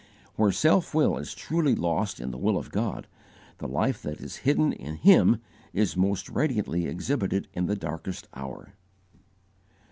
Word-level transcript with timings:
Where 0.35 0.51
self 0.51 0.95
will 0.95 1.15
is 1.19 1.35
truly 1.35 1.75
lost 1.75 2.19
in 2.19 2.31
the 2.31 2.37
will 2.39 2.57
of 2.57 2.71
God, 2.71 3.05
the 3.59 3.67
life 3.67 4.01
that 4.01 4.19
is 4.19 4.37
hidden 4.37 4.73
in 4.73 4.95
Him 4.95 5.39
is 5.73 5.95
most 5.95 6.27
radiantly 6.27 6.87
exhibited 6.87 7.47
in 7.53 7.67
the 7.67 7.75
darkest 7.75 8.27
hour. 8.33 8.73